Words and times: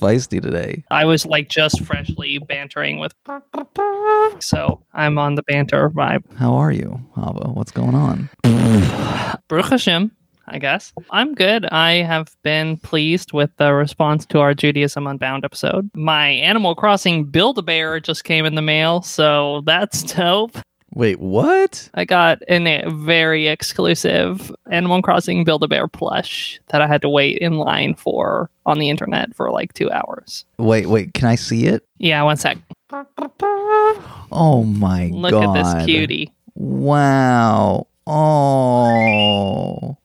Feisty 0.00 0.40
today. 0.40 0.82
I 0.90 1.04
was 1.04 1.26
like 1.26 1.48
just 1.48 1.84
freshly 1.84 2.38
bantering 2.38 2.98
with, 2.98 3.12
so 4.40 4.82
I'm 4.94 5.18
on 5.18 5.34
the 5.34 5.42
banter 5.42 5.90
vibe. 5.90 6.22
How 6.36 6.54
are 6.54 6.72
you, 6.72 7.00
Hava? 7.14 7.48
What's 7.50 7.70
going 7.72 7.94
on? 7.94 8.30
Baruch 9.48 9.66
Hashem, 9.66 10.10
I 10.48 10.58
guess. 10.58 10.92
I'm 11.10 11.34
good. 11.34 11.66
I 11.66 12.02
have 12.02 12.34
been 12.42 12.76
pleased 12.78 13.32
with 13.32 13.50
the 13.58 13.72
response 13.72 14.24
to 14.26 14.40
our 14.40 14.54
Judaism 14.54 15.06
Unbound 15.06 15.44
episode. 15.44 15.90
My 15.94 16.28
Animal 16.28 16.74
Crossing 16.74 17.24
Build 17.24 17.58
a 17.58 17.62
Bear 17.62 18.00
just 18.00 18.24
came 18.24 18.46
in 18.46 18.54
the 18.54 18.62
mail, 18.62 19.02
so 19.02 19.62
that's 19.66 20.02
dope. 20.14 20.56
Wait, 20.92 21.20
what? 21.20 21.88
I 21.94 22.04
got 22.04 22.42
an, 22.48 22.66
a 22.66 22.90
very 22.90 23.46
exclusive 23.46 24.54
Animal 24.70 25.02
Crossing 25.02 25.44
Build 25.44 25.62
a 25.62 25.68
Bear 25.68 25.86
plush 25.86 26.60
that 26.68 26.82
I 26.82 26.88
had 26.88 27.00
to 27.02 27.08
wait 27.08 27.38
in 27.38 27.58
line 27.58 27.94
for 27.94 28.50
on 28.66 28.78
the 28.80 28.90
internet 28.90 29.34
for 29.36 29.50
like 29.52 29.72
two 29.72 29.90
hours. 29.90 30.44
Wait, 30.58 30.86
wait. 30.86 31.14
Can 31.14 31.28
I 31.28 31.36
see 31.36 31.66
it? 31.66 31.86
Yeah, 31.98 32.22
one 32.24 32.36
sec. 32.36 32.58
Oh 34.32 34.64
my 34.64 35.10
Look 35.12 35.30
god! 35.32 35.46
Look 35.46 35.56
at 35.56 35.76
this 35.76 35.86
cutie. 35.86 36.32
Wow. 36.54 37.86
Oh. 38.06 39.96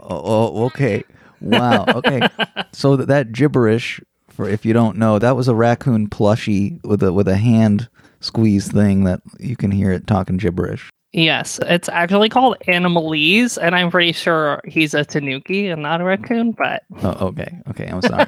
Oh, 0.00 0.20
oh, 0.24 0.64
okay. 0.66 1.04
Wow. 1.42 1.84
Okay. 1.88 2.26
so 2.72 2.96
th- 2.96 3.08
that 3.08 3.32
gibberish, 3.32 4.00
for 4.28 4.48
if 4.48 4.64
you 4.64 4.72
don't 4.72 4.96
know, 4.96 5.18
that 5.18 5.36
was 5.36 5.48
a 5.48 5.54
raccoon 5.54 6.08
plushie 6.08 6.82
with 6.84 7.02
a 7.02 7.12
with 7.12 7.28
a 7.28 7.36
hand 7.36 7.88
squeeze 8.20 8.70
thing 8.70 9.04
that 9.04 9.20
you 9.38 9.56
can 9.56 9.70
hear 9.70 9.90
it 9.92 10.06
talking 10.06 10.36
gibberish. 10.36 10.90
Yes, 11.12 11.60
it's 11.66 11.90
actually 11.90 12.30
called 12.30 12.56
Animalese, 12.68 13.58
and 13.60 13.74
I'm 13.74 13.90
pretty 13.90 14.12
sure 14.12 14.62
he's 14.64 14.94
a 14.94 15.04
tanuki 15.04 15.68
and 15.68 15.82
not 15.82 16.00
a 16.00 16.04
raccoon, 16.04 16.52
but 16.52 16.84
Oh, 17.02 17.28
okay. 17.28 17.60
Okay. 17.68 17.86
I'm 17.86 18.00
sorry. 18.00 18.26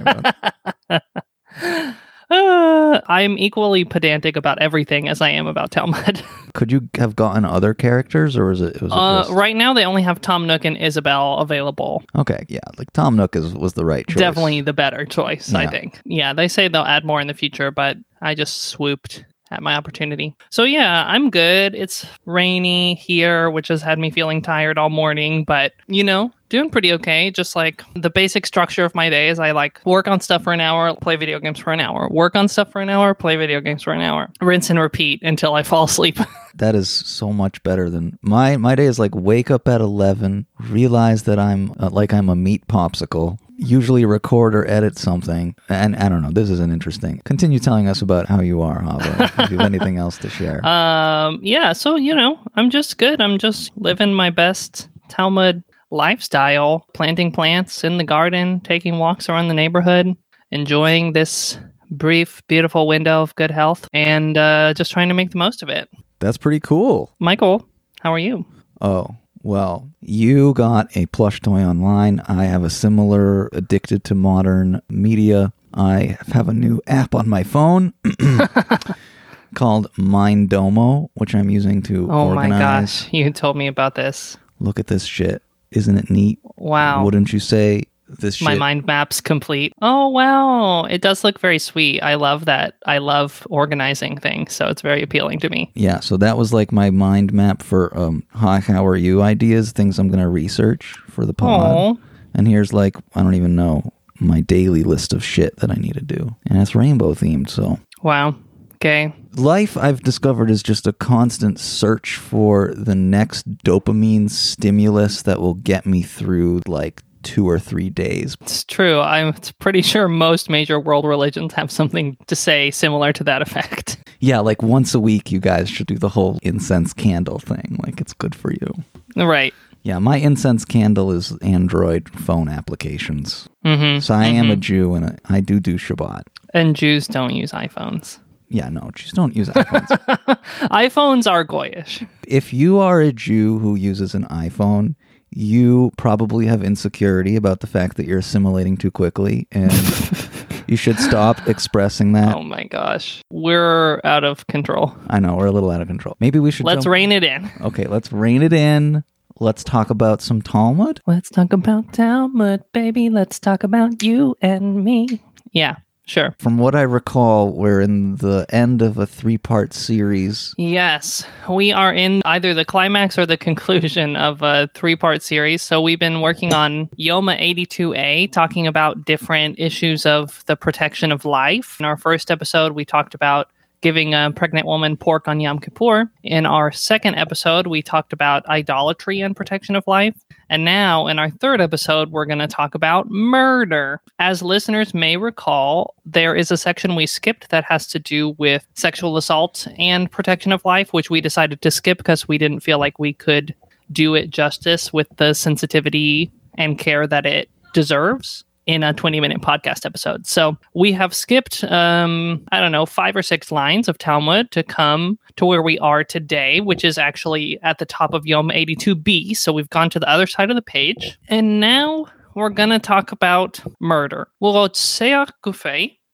Uh, 2.35 3.01
I'm 3.07 3.39
equally 3.39 3.85
pedantic 3.85 4.37
about 4.37 4.61
everything 4.61 5.09
as 5.09 5.21
I 5.21 5.31
am 5.31 5.47
about 5.47 5.71
Talmud. 5.71 6.23
Could 6.55 6.71
you 6.71 6.89
have 6.97 7.17
gotten 7.17 7.45
other 7.45 7.75
characters, 7.75 8.37
or 8.37 8.47
was 8.47 8.61
it? 8.61 8.81
Was 8.81 8.93
it 8.93 8.97
Uh, 8.97 9.27
right 9.31 9.57
now, 9.57 9.73
they 9.75 9.85
only 9.85 10.03
have 10.03 10.21
Tom 10.21 10.47
Nook 10.47 10.65
and 10.65 10.77
Isabelle 10.77 11.39
available. 11.39 12.05
Okay. 12.17 12.45
Yeah. 12.49 12.61
Like 12.79 12.93
Tom 12.93 13.17
Nook 13.17 13.35
is 13.37 13.53
was 13.55 13.75
the 13.75 13.85
right 13.85 14.07
choice. 14.07 14.19
Definitely 14.19 14.61
the 14.61 14.73
better 14.73 15.05
choice, 15.05 15.53
I 15.55 15.67
think. 15.67 16.01
Yeah, 16.05 16.33
they 16.33 16.49
say 16.49 16.69
they'll 16.69 16.83
add 16.83 17.05
more 17.05 17.21
in 17.21 17.27
the 17.27 17.35
future, 17.35 17.71
but 17.71 17.97
I 18.23 18.35
just 18.35 18.63
swooped 18.69 19.25
at 19.51 19.63
my 19.63 19.75
opportunity. 19.75 20.35
So 20.51 20.65
yeah, 20.65 21.05
I'm 21.07 21.31
good. 21.31 21.75
It's 21.75 22.07
rainy 22.27 22.95
here, 22.95 23.51
which 23.51 23.69
has 23.69 23.83
had 23.83 23.99
me 23.99 24.11
feeling 24.11 24.41
tired 24.43 24.79
all 24.79 24.91
morning, 24.91 25.45
but 25.45 25.73
you 25.87 26.03
know, 26.05 26.33
doing 26.55 26.71
pretty 26.71 26.93
okay. 26.93 27.31
Just 27.33 27.57
like 27.57 27.83
the 27.95 28.11
basic 28.11 28.47
structure 28.47 28.85
of 28.85 28.95
my 28.95 29.11
day 29.11 29.29
is 29.29 29.39
I 29.41 29.51
like 29.51 29.81
work 29.85 30.07
on 30.07 30.21
stuff 30.21 30.45
for 30.45 30.53
an 30.53 30.61
hour, 30.61 30.95
play 30.95 31.17
video 31.17 31.41
games 31.41 31.59
for 31.59 31.73
an 31.73 31.81
hour, 31.81 32.09
work 32.11 32.37
on 32.37 32.47
stuff 32.49 32.71
for 32.71 32.81
an 32.81 32.89
hour, 32.89 33.13
play 33.13 33.35
video 33.37 33.61
games 33.61 33.83
for 33.83 33.93
an 33.93 34.01
hour, 34.01 34.31
rinse 34.41 34.71
and 34.71 34.79
repeat 34.79 35.21
until 35.23 35.55
I 35.55 35.63
fall 35.63 35.85
asleep. 35.85 36.19
That 36.57 36.77
is 36.77 36.89
so 36.89 37.33
much 37.33 37.61
better 37.65 37.91
than 37.91 38.17
my 38.23 38.57
my 38.57 38.77
day 38.77 38.85
is 38.85 39.01
like 39.01 39.13
wake 39.13 39.51
up 39.51 39.67
at 39.67 39.81
11, 39.81 40.47
realize 40.61 41.25
that 41.25 41.37
I'm 41.37 41.73
uh, 41.81 41.91
like 41.91 42.15
I'm 42.15 42.29
a 42.29 42.37
meat 42.37 42.69
popsicle, 42.69 43.39
usually 43.57 44.05
record 44.05 44.55
or 44.55 44.65
edit 44.71 44.97
something. 44.97 45.57
And 45.69 45.97
I 45.97 46.09
don't 46.09 46.23
know, 46.23 46.31
this 46.31 46.51
is 46.51 46.61
an 46.61 46.71
interesting. 46.71 47.21
Continue 47.25 47.59
telling 47.59 47.89
us 47.89 48.03
about 48.03 48.29
how 48.29 48.41
you 48.41 48.63
are, 48.63 48.81
Hava. 48.81 49.33
if 49.39 49.51
you 49.51 49.59
have 49.59 49.67
anything 49.67 49.97
else 49.99 50.17
to 50.19 50.31
share. 50.31 50.61
Um, 50.75 51.41
yeah, 51.43 51.73
so 51.73 51.97
you 51.97 52.15
know, 52.15 52.39
I'm 52.55 52.71
just 52.71 52.99
good. 52.99 53.21
I'm 53.21 53.39
just 53.39 53.77
living 53.77 54.15
my 54.15 54.31
best 54.31 54.89
Talmud 55.09 55.65
lifestyle, 55.95 56.87
planting 56.93 57.33
plants 57.33 57.85
in 57.85 57.97
the 57.99 58.05
garden, 58.05 58.61
taking 58.61 58.99
walks 58.99 59.29
around 59.29 59.49
the 59.49 59.55
neighborhood, 59.55 60.15
enjoying 60.51 61.13
this 61.13 61.59
brief, 61.91 62.43
beautiful 62.49 62.87
window 62.87 63.23
of 63.23 63.35
good 63.37 63.51
health, 63.51 63.89
and 63.93 64.37
uh, 64.37 64.75
just 64.75 64.91
trying 64.91 65.09
to 65.09 65.15
make 65.15 65.31
the 65.31 65.39
most 65.39 65.63
of 65.63 65.69
it. 65.69 65.89
That's 66.19 66.37
pretty 66.37 66.61
cool. 66.61 67.15
Michael, 67.19 67.67
how 68.01 68.13
are 68.13 68.19
you? 68.19 68.45
Oh, 68.81 69.17
well, 69.43 69.89
you 70.01 70.53
got 70.55 70.95
a 70.97 71.07
plush 71.07 71.41
toy 71.41 71.63
online. 71.63 72.21
I 72.27 72.45
have 72.45 72.65
a 72.65 72.71
similar 72.71 73.49
addicted 73.53 74.05
to 74.05 74.15
modern 74.15 74.81
media. 74.89 75.53
I 75.75 76.19
have 76.33 76.49
a 76.49 76.55
new 76.55 76.81
app 76.87 77.15
on 77.15 77.29
my 77.29 77.43
phone 77.43 77.93
called 79.55 79.93
Mindomo, 79.95 81.09
which 81.15 81.35
I'm 81.35 81.51
using 81.51 81.83
to 81.83 82.11
Oh 82.11 82.29
organize. 82.29 82.51
my 82.51 82.59
gosh, 82.59 83.13
you 83.13 83.31
told 83.33 83.57
me 83.57 83.67
about 83.67 83.95
this. 83.95 84.37
Look 84.61 84.79
at 84.81 84.87
this 84.87 85.05
shit. 85.05 85.43
Isn't 85.75 85.99
it 85.99 86.11
neat? 86.11 86.39
Wow. 86.57 87.05
Wouldn't 87.05 87.33
you 87.33 87.41
say 87.41 87.85
this 88.07 88.37
shit? 88.37 88.45
my 88.45 88.55
mind 88.55 88.87
maps 88.87 89.21
complete. 89.21 89.73
Oh 89.83 90.09
wow, 90.09 90.85
it 90.85 91.01
does 91.01 91.25
look 91.25 91.39
very 91.41 91.59
sweet. 91.59 92.01
I 92.03 92.15
love 92.15 92.45
that. 92.45 92.75
I 92.87 92.99
love 92.99 93.47
organizing 93.51 94.19
things, 94.19 94.55
so 94.55 94.69
it's 94.69 94.83
very 94.83 95.03
appealing 95.03 95.41
to 95.41 95.49
me. 95.49 95.71
Yeah, 95.75 96.01
so 96.01 96.17
that 96.19 96.37
was 96.37 96.53
like 96.53 96.71
my 96.71 96.91
mind 96.91 97.33
map 97.33 97.63
for 97.63 97.97
um 97.99 98.23
hi 98.31 98.61
how 98.61 98.87
are 98.87 98.97
you 98.97 99.23
ideas, 99.23 99.73
things 99.73 99.99
I'm 99.99 100.09
gonna 100.11 100.29
research 100.29 100.95
for 101.09 101.25
the 101.25 101.35
pod. 101.35 101.77
Oh, 101.77 101.99
And 102.35 102.47
here's 102.47 102.73
like 102.73 102.97
I 103.15 103.23
don't 103.23 103.35
even 103.35 103.57
know 103.57 103.93
my 104.21 104.41
daily 104.43 104.85
list 104.85 105.13
of 105.13 105.25
shit 105.25 105.57
that 105.57 105.71
I 105.71 105.75
need 105.75 105.95
to 105.95 106.05
do. 106.05 106.37
And 106.47 106.61
it's 106.61 106.75
rainbow 106.75 107.15
themed, 107.15 107.49
so 107.51 107.81
wow. 108.03 108.37
Okay. 108.85 109.15
life 109.37 109.79
I've 109.79 110.03
discovered 110.03 110.51
is 110.51 110.63
just 110.63 110.87
a 110.87 110.93
constant 110.93 111.59
search 111.59 112.17
for 112.17 112.75
the 112.75 112.95
next 112.95 113.49
dopamine 113.65 114.29
stimulus 114.29 115.23
that 115.23 115.41
will 115.41 115.55
get 115.55 115.87
me 115.87 116.03
through 116.03 116.61
like 116.67 117.03
two 117.23 117.49
or 117.49 117.59
three 117.59 117.89
days. 117.89 118.37
It's 118.43 118.63
true. 118.63 119.01
I'm 119.01 119.33
pretty 119.59 119.81
sure 119.81 120.07
most 120.07 120.51
major 120.51 120.79
world 120.79 121.07
religions 121.07 121.55
have 121.55 121.71
something 121.71 122.19
to 122.27 122.37
say 122.37 122.71
similar 122.71 123.15
to 123.15 123.25
that 123.25 123.41
effect. 123.43 123.97
Yeah, 124.21 124.39
like 124.39 124.63
once 124.63 124.95
a 124.95 125.01
week 125.01 125.31
you 125.31 125.39
guys 125.39 125.69
should 125.69 125.87
do 125.87 125.99
the 125.99 126.09
whole 126.09 126.39
incense 126.43 126.95
candle 126.95 127.39
thing. 127.39 127.79
Like 127.85 128.01
it's 128.01 128.15
good 128.15 128.35
for 128.35 128.53
you. 128.53 128.83
right. 129.17 129.53
Yeah, 129.83 129.99
my 129.99 130.17
incense 130.17 130.65
candle 130.65 131.11
is 131.11 131.37
Android 131.43 132.09
phone 132.09 132.49
applications. 132.49 133.51
Mm-hmm. 133.67 133.99
So 133.99 134.15
I 134.15 134.25
am 134.27 134.51
a 134.51 134.57
Jew 134.57 134.95
and 134.95 135.21
I 135.29 135.41
do 135.41 135.61
do 135.61 135.77
Shabbat. 135.77 136.23
And 136.55 136.75
Jews 136.75 137.07
don't 137.07 137.35
use 137.35 137.53
iPhones. 137.53 138.19
Yeah, 138.55 138.69
no, 138.69 138.91
just 138.95 139.15
don't 139.15 139.35
use 139.35 139.49
iPhones. 139.49 139.89
iPhones 140.71 141.29
are 141.31 141.45
goyish. 141.45 142.07
if 142.29 142.53
you 142.53 142.79
are 142.79 143.01
a 143.01 143.13
Jew 143.13 143.59
who 143.59 143.75
uses 143.75 144.15
an 144.15 144.25
iPhone, 144.27 144.95
you 145.31 145.91
probably 145.99 146.47
have 146.47 146.63
insecurity 146.63 147.35
about 147.35 147.59
the 147.59 147.67
fact 147.67 147.97
that 147.97 148.07
you're 148.07 148.21
assimilating 148.21 148.77
too 148.77 148.93
quickly 148.93 149.49
and 149.51 149.73
you 150.69 150.77
should 150.77 151.01
stop 151.01 151.49
expressing 151.49 152.13
that. 152.13 152.37
Oh 152.37 152.45
my 152.45 152.63
gosh. 152.65 153.23
We're 153.31 154.01
out 154.05 154.23
of 154.23 154.47
control. 154.47 154.95
I 155.09 155.19
know, 155.19 155.35
we're 155.35 155.47
a 155.47 155.53
little 155.53 155.73
out 155.73 155.81
of 155.81 155.89
control. 155.89 156.17
Maybe 156.21 156.39
we 156.39 156.53
should 156.53 156.65
Let's 156.67 156.85
jump- 156.85 156.93
rein 156.93 157.11
it 157.11 157.25
in. 157.25 157.51
Okay, 157.61 157.87
let's 157.87 158.13
rein 158.13 158.43
it 158.43 158.53
in. 158.53 159.03
Let's 159.41 159.65
talk 159.65 159.91
about 159.91 160.23
some 160.23 160.41
Talmud. 160.41 161.01
Let's 161.09 161.29
talk 161.29 161.53
about 161.53 161.93
Talmud, 161.93 162.63
baby. 162.73 163.11
Let's 163.11 163.41
talk 163.41 163.65
about 163.65 164.01
you 164.05 164.37
and 164.41 164.85
me. 164.85 165.21
Yeah, 165.51 165.77
sure. 166.07 166.35
From 166.39 166.59
what 166.59 166.75
I 166.75 166.83
recall, 166.83 167.53
we're 167.53 167.81
in 167.81 168.17
the 168.17 168.47
end 168.49 168.83
of 168.83 168.99
a 168.99 169.07
three 169.07 169.39
part 169.39 169.73
series. 169.73 170.55
Yes, 170.57 171.27
we 171.49 171.73
are 171.73 171.93
in 171.93 172.23
either 172.25 172.55
the 172.55 172.65
climax 172.65 173.19
or 173.19 173.27
the 173.27 173.37
conclusion 173.49 174.17
of 174.17 174.43
a 174.43 174.69
three 174.75 174.97
part 174.97 175.23
series. 175.23 175.63
So 175.63 175.81
we've 175.81 175.99
been 175.99 176.21
working 176.21 176.53
on 176.53 176.87
Yoma 176.99 177.39
82A, 177.41 178.33
talking 178.33 178.67
about 178.67 179.05
different 179.05 179.59
issues 179.59 180.07
of 180.07 180.45
the 180.47 180.57
protection 180.57 181.13
of 181.13 181.25
life. 181.25 181.77
In 181.81 181.87
our 181.87 181.97
first 181.97 182.31
episode, 182.31 182.73
we 182.73 182.85
talked 182.85 183.15
about 183.15 183.51
giving 183.85 184.15
a 184.15 184.33
pregnant 184.35 184.67
woman 184.67 184.97
pork 184.97 185.29
on 185.29 185.41
Yom 185.41 185.59
Kippur. 185.59 186.11
In 186.23 186.47
our 186.47 186.73
second 186.73 187.17
episode, 187.17 187.67
we 187.67 187.83
talked 187.83 188.15
about 188.15 188.47
idolatry 188.47 189.21
and 189.21 189.37
protection 189.37 189.77
of 189.77 189.85
life. 189.87 190.17
And 190.55 190.65
now, 190.65 191.09
in 191.09 191.19
our 191.19 191.31
third 191.31 191.61
episode, 191.61 192.13
we're 192.13 192.27
going 192.27 192.39
to 192.39 192.47
talk 192.47 192.77
about 192.77 193.11
murder. 193.11 194.01
As 194.21 194.41
listeners 194.41 194.95
may 194.95 195.17
recall, 195.17 195.97
there 196.07 196.37
is 196.37 196.53
a 196.53 196.57
section 196.57 196.95
we 196.95 197.09
skipped 197.09 197.51
that 197.51 197.65
has 197.65 197.89
to 197.89 197.99
do 197.99 198.37
with 198.39 198.65
sexual 198.75 199.17
assault 199.17 199.67
and 199.81 200.09
protection 200.09 200.53
of 200.53 200.65
life, 200.65 200.93
which 200.93 201.11
we 201.11 201.21
decided 201.21 201.61
to 201.61 201.73
skip 201.73 201.99
because 201.99 202.29
we 202.29 202.39
didn't 202.39 202.61
feel 202.61 202.79
like 202.79 203.01
we 203.01 203.13
could 203.13 203.53
do 203.91 204.15
it 204.15 204.31
justice 204.31 204.93
with 204.93 205.09
the 205.17 205.35
sensitivity 205.35 206.31
and 206.57 206.79
care 206.79 207.09
that 207.09 207.27
it 207.27 207.51
deserves 207.73 208.45
in 208.67 208.83
a 208.83 208.93
20 208.93 209.21
minute 209.21 209.41
podcast 209.41 209.85
episode. 209.85 210.27
So 210.27 210.57
we 210.75 210.93
have 210.93 211.15
skipped, 211.15 211.65
um, 211.65 212.45
I 212.53 212.61
don't 212.61 212.73
know, 212.73 212.87
five 212.87 213.15
or 213.15 213.23
six 213.23 213.53
lines 213.53 213.89
of 213.89 213.99
Talmud 213.99 214.51
to 214.53 214.63
come 214.63 215.19
to 215.37 215.45
where 215.45 215.63
we 215.63 215.79
are 215.81 216.03
today, 216.05 216.61
which 216.61 216.85
is 216.85 216.97
actually 216.99 217.59
at 217.63 217.79
the 217.79 217.87
top 217.87 218.15
of 218.15 218.25
Yoma 218.25 218.55
82b. 218.55 219.37
So 219.37 219.53
we've 219.53 219.71
gone 219.71 219.91
to 219.91 220.01
the 220.01 220.09
other 220.09 220.27
side 220.27 220.51
of 220.51 220.57
the 220.57 220.63
page. 220.63 221.19
And 221.29 221.61
now 221.61 222.07
we're 222.35 222.51
going 222.51 222.71
to 222.71 222.79
talk 222.79 223.13
about 223.13 223.61
murder. 223.81 224.29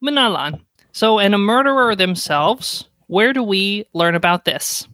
Minalan. 0.04 0.60
So, 0.92 1.18
in 1.18 1.34
a 1.34 1.38
murderer 1.38 1.94
themselves, 1.94 2.88
where 3.06 3.32
do 3.32 3.42
we 3.42 3.86
learn 3.92 4.14
about 4.14 4.44
this? 4.44 4.88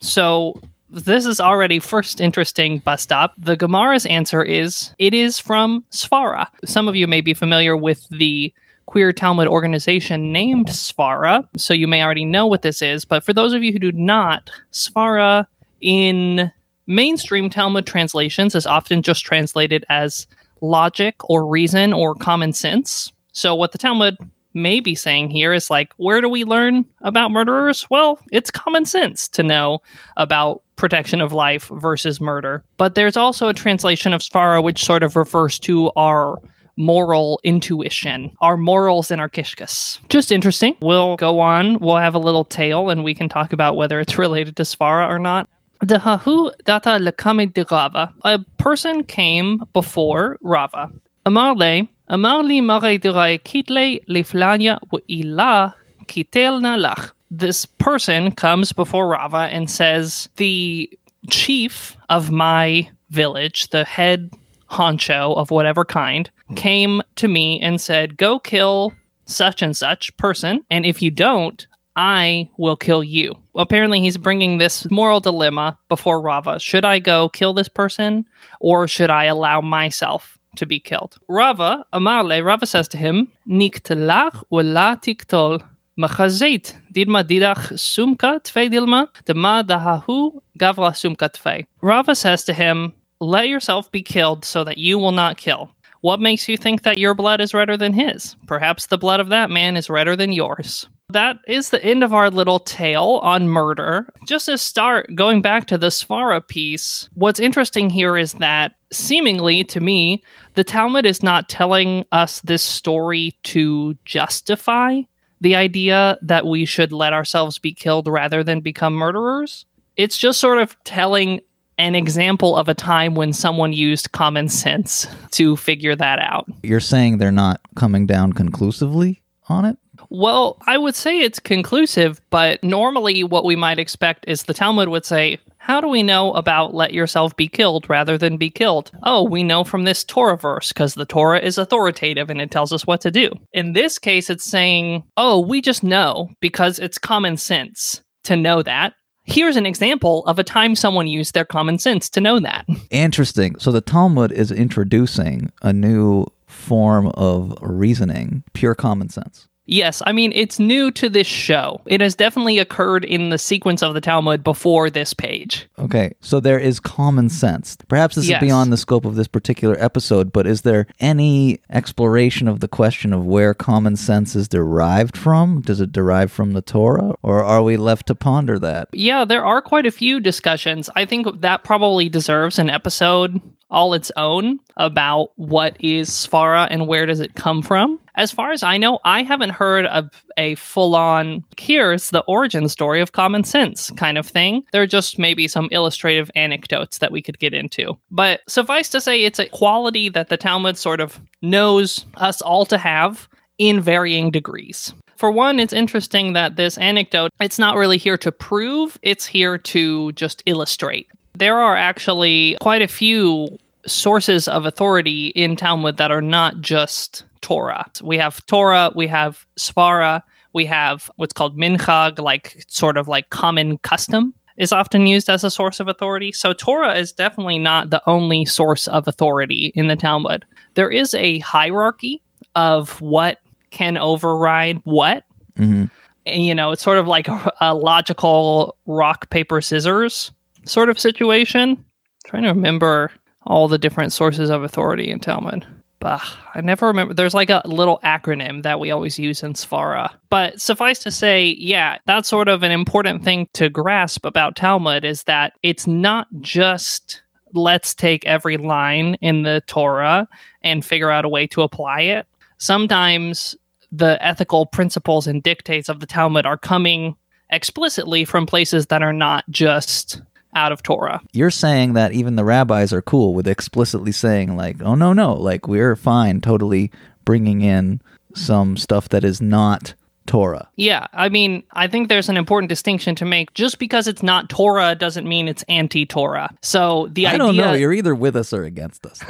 So, 0.00 0.60
this 0.92 1.24
is 1.24 1.40
already 1.40 1.78
first 1.78 2.20
interesting 2.20 2.78
bus 2.78 3.02
stop. 3.02 3.32
The 3.38 3.56
Gemara's 3.56 4.04
answer 4.06 4.42
is 4.42 4.94
it 4.98 5.14
is 5.14 5.38
from 5.38 5.84
Svara. 5.90 6.46
Some 6.64 6.86
of 6.86 6.94
you 6.94 7.06
may 7.06 7.22
be 7.22 7.32
familiar 7.32 7.76
with 7.76 8.06
the 8.10 8.52
queer 8.86 9.12
Talmud 9.12 9.48
organization 9.48 10.32
named 10.32 10.66
Svara, 10.66 11.48
so 11.56 11.72
you 11.72 11.88
may 11.88 12.02
already 12.02 12.26
know 12.26 12.46
what 12.46 12.62
this 12.62 12.82
is. 12.82 13.06
But 13.06 13.24
for 13.24 13.32
those 13.32 13.54
of 13.54 13.62
you 13.62 13.72
who 13.72 13.78
do 13.78 13.92
not, 13.92 14.50
Svara 14.72 15.46
in 15.80 16.52
mainstream 16.86 17.48
Talmud 17.48 17.86
translations 17.86 18.54
is 18.54 18.66
often 18.66 19.02
just 19.02 19.24
translated 19.24 19.86
as 19.88 20.26
logic 20.60 21.14
or 21.28 21.46
reason 21.46 21.94
or 21.94 22.14
common 22.14 22.52
sense. 22.52 23.10
So 23.32 23.54
what 23.54 23.72
the 23.72 23.78
Talmud 23.78 24.16
may 24.54 24.80
be 24.80 24.94
saying 24.94 25.30
here 25.30 25.52
is 25.52 25.70
like, 25.70 25.92
where 25.96 26.20
do 26.20 26.28
we 26.28 26.44
learn 26.44 26.84
about 27.00 27.30
murderers? 27.30 27.88
Well, 27.90 28.18
it's 28.30 28.50
common 28.50 28.84
sense 28.84 29.28
to 29.28 29.42
know 29.42 29.80
about 30.16 30.62
protection 30.76 31.20
of 31.20 31.32
life 31.32 31.68
versus 31.68 32.20
murder. 32.20 32.64
But 32.76 32.94
there's 32.94 33.16
also 33.16 33.48
a 33.48 33.54
translation 33.54 34.12
of 34.12 34.20
Svara 34.20 34.62
which 34.62 34.84
sort 34.84 35.02
of 35.02 35.16
refers 35.16 35.58
to 35.60 35.92
our 35.96 36.38
moral 36.76 37.38
intuition, 37.44 38.32
our 38.40 38.56
morals 38.56 39.10
and 39.10 39.20
our 39.20 39.28
kishkas. 39.28 39.98
Just 40.08 40.32
interesting. 40.32 40.76
We'll 40.80 41.16
go 41.16 41.40
on. 41.40 41.78
We'll 41.78 41.98
have 41.98 42.14
a 42.14 42.18
little 42.18 42.44
tale 42.44 42.90
and 42.90 43.04
we 43.04 43.14
can 43.14 43.28
talk 43.28 43.52
about 43.52 43.76
whether 43.76 44.00
it's 44.00 44.18
related 44.26 44.56
to 44.56 44.62
Svara 44.62 45.08
or 45.08 45.18
not. 45.18 45.48
Dahahu 45.84 46.52
data 46.64 46.90
lekame 46.90 47.52
de 47.52 47.64
Rava. 47.68 48.12
A 48.22 48.38
person 48.58 49.02
came 49.02 49.62
before 49.72 50.38
Rava. 50.40 50.90
Amarle, 51.26 51.88
amarli 52.10 52.62
mare 52.62 52.98
dirai 52.98 53.42
kitle 53.42 54.04
liflania 54.06 54.78
wa 54.90 54.98
ila 55.08 55.74
kitelna 56.06 56.78
lach. 56.78 57.12
This 57.30 57.64
person 57.64 58.32
comes 58.32 58.72
before 58.72 59.08
Rava 59.08 59.48
and 59.50 59.70
says, 59.70 60.28
The 60.36 60.90
chief 61.30 61.96
of 62.10 62.30
my 62.30 62.88
village, 63.10 63.68
the 63.70 63.84
head 63.84 64.30
honcho 64.70 65.36
of 65.36 65.50
whatever 65.50 65.84
kind, 65.84 66.30
came 66.56 67.02
to 67.16 67.28
me 67.28 67.60
and 67.60 67.80
said, 67.80 68.16
Go 68.16 68.38
kill 68.38 68.92
such 69.24 69.62
and 69.62 69.76
such 69.76 70.14
person. 70.16 70.64
And 70.70 70.84
if 70.84 71.00
you 71.00 71.10
don't, 71.10 71.66
I 71.96 72.48
will 72.56 72.76
kill 72.76 73.04
you. 73.04 73.34
Apparently, 73.54 74.00
he's 74.00 74.16
bringing 74.16 74.58
this 74.58 74.90
moral 74.90 75.20
dilemma 75.20 75.78
before 75.88 76.20
Rava. 76.20 76.58
Should 76.58 76.84
I 76.84 76.98
go 76.98 77.28
kill 77.28 77.52
this 77.52 77.68
person 77.68 78.26
or 78.60 78.88
should 78.88 79.10
I 79.10 79.24
allow 79.24 79.60
myself 79.60 80.38
to 80.56 80.66
be 80.66 80.80
killed? 80.80 81.18
Rava, 81.28 81.84
Amarle, 81.92 82.44
Rava 82.44 82.66
says 82.66 82.88
to 82.88 82.96
him, 82.96 83.28
Niktelach 83.48 84.44
wala 84.50 84.98
tiktol 85.00 85.62
machazeit 85.98 86.74
didma 86.92 87.24
didach 87.24 87.72
sumka 87.72 88.40
tfei 88.42 88.70
dilma 88.70 89.08
dema 89.24 89.62
dahahu 89.62 90.40
gavra 90.58 90.92
sumka 90.92 91.30
tfei. 91.30 91.66
Rava 91.80 92.14
says 92.14 92.44
to 92.44 92.52
him, 92.52 92.92
Let 93.20 93.48
yourself 93.48 93.90
be 93.90 94.02
killed 94.02 94.44
so 94.44 94.64
that 94.64 94.78
you 94.78 94.98
will 94.98 95.12
not 95.12 95.36
kill. 95.36 95.70
What 96.00 96.20
makes 96.20 96.48
you 96.48 96.56
think 96.56 96.82
that 96.82 96.98
your 96.98 97.14
blood 97.14 97.40
is 97.40 97.54
redder 97.54 97.76
than 97.76 97.92
his? 97.92 98.34
Perhaps 98.46 98.86
the 98.86 98.98
blood 98.98 99.20
of 99.20 99.28
that 99.28 99.50
man 99.50 99.76
is 99.76 99.88
redder 99.88 100.16
than 100.16 100.32
yours 100.32 100.88
that 101.12 101.38
is 101.46 101.70
the 101.70 101.82
end 101.84 102.02
of 102.02 102.12
our 102.12 102.30
little 102.30 102.58
tale 102.58 103.20
on 103.22 103.48
murder. 103.48 104.08
Just 104.26 104.46
to 104.46 104.58
start 104.58 105.14
going 105.14 105.42
back 105.42 105.66
to 105.66 105.78
the 105.78 105.88
Svara 105.88 106.46
piece, 106.46 107.08
what's 107.14 107.40
interesting 107.40 107.90
here 107.90 108.16
is 108.16 108.34
that 108.34 108.74
seemingly 108.92 109.64
to 109.64 109.80
me, 109.80 110.22
the 110.54 110.64
Talmud 110.64 111.06
is 111.06 111.22
not 111.22 111.48
telling 111.48 112.04
us 112.12 112.40
this 112.40 112.62
story 112.62 113.34
to 113.44 113.96
justify 114.04 115.00
the 115.40 115.56
idea 115.56 116.18
that 116.22 116.46
we 116.46 116.64
should 116.64 116.92
let 116.92 117.12
ourselves 117.12 117.58
be 117.58 117.72
killed 117.72 118.06
rather 118.06 118.44
than 118.44 118.60
become 118.60 118.94
murderers. 118.94 119.66
It's 119.96 120.16
just 120.16 120.40
sort 120.40 120.58
of 120.58 120.76
telling 120.84 121.40
an 121.78 121.94
example 121.94 122.56
of 122.56 122.68
a 122.68 122.74
time 122.74 123.14
when 123.14 123.32
someone 123.32 123.72
used 123.72 124.12
common 124.12 124.48
sense 124.48 125.06
to 125.32 125.56
figure 125.56 125.96
that 125.96 126.18
out. 126.20 126.46
You're 126.62 126.80
saying 126.80 127.18
they're 127.18 127.32
not 127.32 127.60
coming 127.74 128.06
down 128.06 128.34
conclusively 128.34 129.22
on 129.48 129.64
it? 129.64 129.76
Well, 130.14 130.58
I 130.66 130.76
would 130.76 130.94
say 130.94 131.20
it's 131.20 131.40
conclusive, 131.40 132.20
but 132.28 132.62
normally 132.62 133.24
what 133.24 133.46
we 133.46 133.56
might 133.56 133.78
expect 133.78 134.26
is 134.28 134.42
the 134.42 134.52
Talmud 134.52 134.90
would 134.90 135.06
say, 135.06 135.38
How 135.56 135.80
do 135.80 135.88
we 135.88 136.02
know 136.02 136.34
about 136.34 136.74
let 136.74 136.92
yourself 136.92 137.34
be 137.34 137.48
killed 137.48 137.88
rather 137.88 138.18
than 138.18 138.36
be 138.36 138.50
killed? 138.50 138.90
Oh, 139.04 139.22
we 139.24 139.42
know 139.42 139.64
from 139.64 139.84
this 139.84 140.04
Torah 140.04 140.36
verse 140.36 140.68
because 140.68 140.92
the 140.94 141.06
Torah 141.06 141.40
is 141.40 141.56
authoritative 141.56 142.28
and 142.28 142.42
it 142.42 142.50
tells 142.50 142.74
us 142.74 142.86
what 142.86 143.00
to 143.00 143.10
do. 143.10 143.30
In 143.54 143.72
this 143.72 143.98
case, 143.98 144.28
it's 144.28 144.44
saying, 144.44 145.02
Oh, 145.16 145.40
we 145.40 145.62
just 145.62 145.82
know 145.82 146.28
because 146.40 146.78
it's 146.78 146.98
common 146.98 147.38
sense 147.38 148.02
to 148.24 148.36
know 148.36 148.62
that. 148.62 148.92
Here's 149.24 149.56
an 149.56 149.64
example 149.64 150.26
of 150.26 150.38
a 150.38 150.44
time 150.44 150.74
someone 150.74 151.06
used 151.06 151.32
their 151.32 151.46
common 151.46 151.78
sense 151.78 152.10
to 152.10 152.20
know 152.20 152.38
that. 152.38 152.66
Interesting. 152.90 153.58
So 153.58 153.72
the 153.72 153.80
Talmud 153.80 154.30
is 154.30 154.52
introducing 154.52 155.52
a 155.62 155.72
new 155.72 156.26
form 156.46 157.06
of 157.14 157.56
reasoning, 157.62 158.44
pure 158.52 158.74
common 158.74 159.08
sense. 159.08 159.48
Yes, 159.72 160.02
I 160.06 160.12
mean, 160.12 160.32
it's 160.34 160.58
new 160.58 160.90
to 160.92 161.08
this 161.08 161.26
show. 161.26 161.80
It 161.86 162.02
has 162.02 162.14
definitely 162.14 162.58
occurred 162.58 163.06
in 163.06 163.30
the 163.30 163.38
sequence 163.38 163.82
of 163.82 163.94
the 163.94 164.02
Talmud 164.02 164.44
before 164.44 164.90
this 164.90 165.14
page. 165.14 165.66
Okay, 165.78 166.12
so 166.20 166.40
there 166.40 166.58
is 166.58 166.78
common 166.78 167.30
sense. 167.30 167.78
Perhaps 167.88 168.16
this 168.16 168.28
Yes. 168.28 168.42
is 168.42 168.46
beyond 168.46 168.70
the 168.70 168.76
scope 168.76 169.06
of 169.06 169.14
this 169.14 169.28
particular 169.28 169.74
episode, 169.82 170.30
but 170.30 170.46
is 170.46 170.60
there 170.60 170.86
any 171.00 171.58
exploration 171.70 172.48
of 172.48 172.60
the 172.60 172.68
question 172.68 173.14
of 173.14 173.24
where 173.24 173.54
common 173.54 173.96
sense 173.96 174.36
is 174.36 174.46
derived 174.46 175.16
from? 175.16 175.62
Does 175.62 175.80
it 175.80 175.90
derive 175.90 176.30
from 176.30 176.52
the 176.52 176.60
Torah, 176.60 177.14
or 177.22 177.42
are 177.42 177.62
we 177.62 177.78
left 177.78 178.06
to 178.08 178.14
ponder 178.14 178.58
that? 178.58 178.88
Yeah, 178.92 179.24
there 179.24 179.44
are 179.44 179.62
quite 179.62 179.86
a 179.86 179.90
few 179.90 180.20
discussions. 180.20 180.90
I 180.94 181.06
think 181.06 181.40
that 181.40 181.64
probably 181.64 182.10
deserves 182.10 182.58
an 182.58 182.68
episode 182.68 183.40
all 183.72 183.94
its 183.94 184.12
own 184.16 184.60
about 184.76 185.30
what 185.36 185.76
is 185.80 186.10
Svara 186.10 186.68
and 186.70 186.86
where 186.86 187.06
does 187.06 187.20
it 187.20 187.34
come 187.34 187.62
from. 187.62 187.98
As 188.14 188.30
far 188.30 188.52
as 188.52 188.62
I 188.62 188.76
know, 188.76 189.00
I 189.04 189.22
haven't 189.22 189.50
heard 189.50 189.86
of 189.86 190.10
a 190.36 190.54
full 190.56 190.94
on, 190.94 191.42
here's 191.58 192.10
the 192.10 192.22
origin 192.28 192.68
story 192.68 193.00
of 193.00 193.12
common 193.12 193.42
sense 193.42 193.90
kind 193.92 194.18
of 194.18 194.26
thing. 194.26 194.62
There 194.72 194.82
are 194.82 194.86
just 194.86 195.18
maybe 195.18 195.48
some 195.48 195.68
illustrative 195.72 196.30
anecdotes 196.36 196.98
that 196.98 197.10
we 197.10 197.22
could 197.22 197.38
get 197.38 197.54
into. 197.54 197.96
But 198.10 198.40
suffice 198.48 198.90
to 198.90 199.00
say, 199.00 199.24
it's 199.24 199.38
a 199.38 199.48
quality 199.48 200.10
that 200.10 200.28
the 200.28 200.36
Talmud 200.36 200.76
sort 200.76 201.00
of 201.00 201.18
knows 201.40 202.04
us 202.16 202.42
all 202.42 202.66
to 202.66 202.76
have 202.76 203.28
in 203.58 203.80
varying 203.80 204.30
degrees. 204.30 204.92
For 205.16 205.30
one, 205.30 205.60
it's 205.60 205.72
interesting 205.72 206.32
that 206.32 206.56
this 206.56 206.76
anecdote, 206.78 207.30
it's 207.40 207.58
not 207.58 207.76
really 207.76 207.96
here 207.96 208.18
to 208.18 208.32
prove, 208.32 208.98
it's 209.02 209.24
here 209.24 209.56
to 209.56 210.12
just 210.12 210.42
illustrate. 210.46 211.08
There 211.34 211.58
are 211.58 211.76
actually 211.76 212.56
quite 212.60 212.82
a 212.82 212.88
few 212.88 213.56
sources 213.86 214.48
of 214.48 214.64
authority 214.66 215.28
in 215.28 215.56
Talmud 215.56 215.96
that 215.96 216.10
are 216.10 216.22
not 216.22 216.60
just 216.60 217.24
Torah. 217.40 217.90
We 218.02 218.16
have 218.18 218.44
Torah, 218.46 218.92
we 218.94 219.06
have 219.08 219.44
Svara, 219.58 220.22
we 220.52 220.64
have 220.66 221.10
what's 221.16 221.32
called 221.32 221.58
minchag, 221.58 222.18
like 222.18 222.64
sort 222.68 222.96
of 222.96 223.08
like 223.08 223.30
common 223.30 223.78
custom 223.78 224.34
is 224.56 224.72
often 224.72 225.06
used 225.06 225.30
as 225.30 225.44
a 225.44 225.50
source 225.50 225.80
of 225.80 225.88
authority. 225.88 226.30
So 226.30 226.52
Torah 226.52 226.94
is 226.94 227.12
definitely 227.12 227.58
not 227.58 227.90
the 227.90 228.02
only 228.06 228.44
source 228.44 228.86
of 228.88 229.08
authority 229.08 229.72
in 229.74 229.88
the 229.88 229.96
Talmud. 229.96 230.44
There 230.74 230.90
is 230.90 231.14
a 231.14 231.38
hierarchy 231.40 232.22
of 232.54 233.00
what 233.00 233.38
can 233.70 233.96
override 233.96 234.80
what. 234.84 235.24
Mhm. 235.58 235.90
And, 236.26 236.46
you 236.46 236.54
know, 236.54 236.70
it's 236.70 236.82
sort 236.82 236.98
of 236.98 237.08
like 237.08 237.28
a, 237.28 237.52
a 237.60 237.74
logical 237.74 238.76
rock, 238.86 239.30
paper, 239.30 239.60
scissors 239.60 240.30
sort 240.64 240.88
of 240.88 240.98
situation. 241.00 241.82
trying 242.24 242.44
to 242.44 242.50
remember 242.50 243.10
all 243.46 243.68
the 243.68 243.78
different 243.78 244.12
sources 244.12 244.50
of 244.50 244.62
authority 244.62 245.10
in 245.10 245.20
Talmud. 245.20 245.66
Bah, 246.00 246.20
I 246.54 246.60
never 246.60 246.88
remember. 246.88 247.14
There's 247.14 247.34
like 247.34 247.50
a 247.50 247.62
little 247.64 248.00
acronym 248.02 248.64
that 248.64 248.80
we 248.80 248.90
always 248.90 249.20
use 249.20 249.44
in 249.44 249.52
Svara. 249.52 250.10
But 250.30 250.60
suffice 250.60 250.98
to 251.00 251.12
say, 251.12 251.56
yeah, 251.58 251.98
that's 252.06 252.28
sort 252.28 252.48
of 252.48 252.64
an 252.64 252.72
important 252.72 253.22
thing 253.22 253.48
to 253.52 253.68
grasp 253.68 254.26
about 254.26 254.56
Talmud 254.56 255.04
is 255.04 255.22
that 255.24 255.52
it's 255.62 255.86
not 255.86 256.26
just 256.40 257.22
let's 257.54 257.94
take 257.94 258.24
every 258.24 258.56
line 258.56 259.14
in 259.20 259.42
the 259.42 259.62
Torah 259.66 260.26
and 260.62 260.84
figure 260.84 261.10
out 261.10 261.24
a 261.24 261.28
way 261.28 261.46
to 261.48 261.62
apply 261.62 262.00
it. 262.00 262.26
Sometimes 262.58 263.54
the 263.92 264.18
ethical 264.24 264.66
principles 264.66 265.26
and 265.26 265.42
dictates 265.42 265.88
of 265.88 266.00
the 266.00 266.06
Talmud 266.06 266.46
are 266.46 266.56
coming 266.56 267.14
explicitly 267.50 268.24
from 268.24 268.46
places 268.46 268.86
that 268.86 269.02
are 269.02 269.12
not 269.12 269.44
just 269.50 270.22
out 270.54 270.72
of 270.72 270.82
Torah. 270.82 271.20
You're 271.32 271.50
saying 271.50 271.94
that 271.94 272.12
even 272.12 272.36
the 272.36 272.44
rabbis 272.44 272.92
are 272.92 273.02
cool 273.02 273.34
with 273.34 273.48
explicitly 273.48 274.12
saying, 274.12 274.56
like, 274.56 274.82
oh, 274.82 274.94
no, 274.94 275.12
no, 275.12 275.34
like, 275.34 275.66
we're 275.66 275.96
fine 275.96 276.40
totally 276.40 276.90
bringing 277.24 277.62
in 277.62 278.00
some 278.34 278.76
stuff 278.76 279.08
that 279.10 279.24
is 279.24 279.40
not 279.40 279.94
Torah. 280.26 280.68
Yeah, 280.76 281.06
I 281.12 281.28
mean, 281.28 281.64
I 281.72 281.88
think 281.88 282.08
there's 282.08 282.28
an 282.28 282.36
important 282.36 282.68
distinction 282.68 283.14
to 283.16 283.24
make. 283.24 283.54
Just 283.54 283.78
because 283.78 284.06
it's 284.06 284.22
not 284.22 284.48
Torah 284.48 284.94
doesn't 284.94 285.28
mean 285.28 285.48
it's 285.48 285.64
anti-Torah. 285.68 286.54
So 286.62 287.08
the 287.10 287.26
idea 287.26 287.28
I 287.28 287.32
idea 287.34 287.38
don't 287.38 287.56
know. 287.56 287.72
You're 287.74 287.92
either 287.92 288.14
with 288.14 288.36
us 288.36 288.52
or 288.52 288.64
against 288.64 289.04
us. 289.04 289.20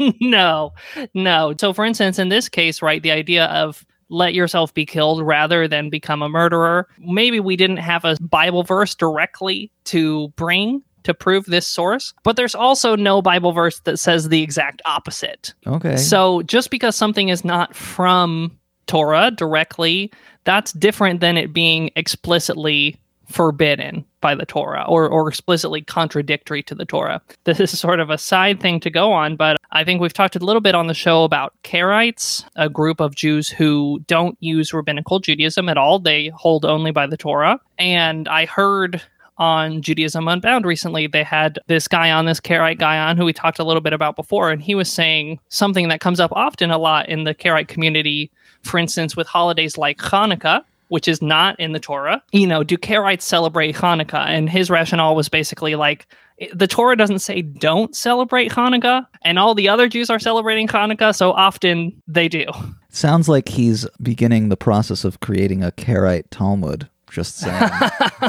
no, 0.20 0.72
no. 1.14 1.54
So, 1.58 1.72
for 1.72 1.84
instance, 1.84 2.18
in 2.18 2.28
this 2.28 2.48
case, 2.48 2.80
right, 2.82 3.02
the 3.02 3.12
idea 3.12 3.46
of 3.46 3.84
let 4.12 4.34
yourself 4.34 4.72
be 4.74 4.86
killed 4.86 5.22
rather 5.22 5.66
than 5.66 5.90
become 5.90 6.22
a 6.22 6.28
murderer. 6.28 6.86
Maybe 6.98 7.40
we 7.40 7.56
didn't 7.56 7.78
have 7.78 8.04
a 8.04 8.16
Bible 8.20 8.62
verse 8.62 8.94
directly 8.94 9.70
to 9.84 10.28
bring 10.36 10.82
to 11.04 11.14
prove 11.14 11.46
this 11.46 11.66
source, 11.66 12.14
but 12.22 12.36
there's 12.36 12.54
also 12.54 12.94
no 12.94 13.20
Bible 13.20 13.50
verse 13.50 13.80
that 13.80 13.98
says 13.98 14.28
the 14.28 14.42
exact 14.42 14.80
opposite. 14.84 15.52
Okay. 15.66 15.96
So 15.96 16.42
just 16.42 16.70
because 16.70 16.94
something 16.94 17.28
is 17.28 17.44
not 17.44 17.74
from 17.74 18.56
Torah 18.86 19.32
directly, 19.32 20.12
that's 20.44 20.72
different 20.72 21.20
than 21.20 21.36
it 21.36 21.52
being 21.52 21.90
explicitly 21.96 23.00
forbidden 23.32 24.04
by 24.20 24.34
the 24.34 24.46
Torah 24.46 24.84
or, 24.88 25.08
or 25.08 25.28
explicitly 25.28 25.82
contradictory 25.82 26.62
to 26.64 26.74
the 26.74 26.84
Torah. 26.84 27.20
This 27.44 27.58
is 27.58 27.78
sort 27.78 27.98
of 27.98 28.08
a 28.08 28.18
side 28.18 28.60
thing 28.60 28.78
to 28.80 28.90
go 28.90 29.12
on, 29.12 29.34
but 29.34 29.56
I 29.72 29.82
think 29.82 30.00
we've 30.00 30.12
talked 30.12 30.36
a 30.36 30.38
little 30.38 30.60
bit 30.60 30.76
on 30.76 30.86
the 30.86 30.94
show 30.94 31.24
about 31.24 31.54
Karaites, 31.64 32.44
a 32.54 32.68
group 32.68 33.00
of 33.00 33.16
Jews 33.16 33.48
who 33.48 34.00
don't 34.06 34.36
use 34.40 34.72
rabbinical 34.72 35.18
Judaism 35.18 35.68
at 35.68 35.76
all. 35.76 35.98
They 35.98 36.28
hold 36.28 36.64
only 36.64 36.92
by 36.92 37.06
the 37.08 37.16
Torah. 37.16 37.58
And 37.78 38.28
I 38.28 38.44
heard 38.44 39.02
on 39.38 39.82
Judaism 39.82 40.28
Unbound 40.28 40.64
recently, 40.64 41.08
they 41.08 41.24
had 41.24 41.58
this 41.66 41.88
guy 41.88 42.10
on, 42.12 42.26
this 42.26 42.40
Karaite 42.40 42.78
guy 42.78 42.98
on, 42.98 43.16
who 43.16 43.24
we 43.24 43.32
talked 43.32 43.58
a 43.58 43.64
little 43.64 43.80
bit 43.80 43.92
about 43.92 44.14
before, 44.14 44.50
and 44.50 44.62
he 44.62 44.74
was 44.74 44.90
saying 44.90 45.40
something 45.48 45.88
that 45.88 46.00
comes 46.00 46.20
up 46.20 46.30
often 46.32 46.70
a 46.70 46.78
lot 46.78 47.08
in 47.08 47.24
the 47.24 47.34
Karaite 47.34 47.68
community, 47.68 48.30
for 48.62 48.78
instance, 48.78 49.16
with 49.16 49.26
holidays 49.26 49.76
like 49.76 49.98
Hanukkah, 49.98 50.62
which 50.92 51.08
is 51.08 51.22
not 51.22 51.58
in 51.58 51.72
the 51.72 51.80
Torah. 51.80 52.22
You 52.32 52.46
know, 52.46 52.62
do 52.62 52.76
Karaites 52.76 53.22
celebrate 53.22 53.74
Hanukkah? 53.74 54.26
And 54.26 54.50
his 54.50 54.68
rationale 54.68 55.16
was 55.16 55.30
basically 55.30 55.74
like, 55.74 56.06
the 56.52 56.66
Torah 56.66 56.98
doesn't 56.98 57.20
say 57.20 57.40
don't 57.40 57.96
celebrate 57.96 58.52
Hanukkah, 58.52 59.06
and 59.22 59.38
all 59.38 59.54
the 59.54 59.70
other 59.70 59.88
Jews 59.88 60.10
are 60.10 60.18
celebrating 60.18 60.68
Hanukkah, 60.68 61.16
so 61.16 61.32
often 61.32 61.94
they 62.06 62.28
do. 62.28 62.44
Sounds 62.90 63.26
like 63.26 63.48
he's 63.48 63.86
beginning 64.02 64.50
the 64.50 64.56
process 64.56 65.02
of 65.04 65.20
creating 65.20 65.64
a 65.64 65.70
Karaite 65.70 66.26
Talmud. 66.30 66.90
Just 67.10 67.38
saying. 67.38 67.70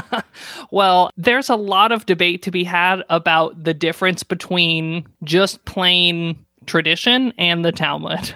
well, 0.71 1.09
there's 1.17 1.49
a 1.49 1.57
lot 1.57 1.91
of 1.91 2.05
debate 2.05 2.43
to 2.43 2.51
be 2.51 2.63
had 2.63 3.03
about 3.09 3.61
the 3.61 3.73
difference 3.73 4.23
between 4.23 5.05
just 5.25 5.65
plain 5.65 6.37
tradition 6.65 7.33
and 7.37 7.65
the 7.65 7.73
Talmud. 7.73 8.33